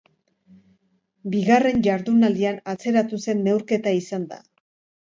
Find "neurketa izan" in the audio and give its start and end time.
3.51-4.29